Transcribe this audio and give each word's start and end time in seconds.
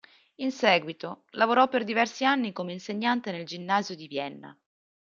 In 0.37 0.51
seguito, 0.51 1.25
lavorò 1.33 1.67
per 1.67 1.83
diversi 1.83 2.25
anni 2.25 2.53
come 2.53 2.73
insegnante 2.73 3.31
nel 3.31 3.45
ginnasio 3.45 3.93
di 3.95 4.07
Vienna. 4.07 4.59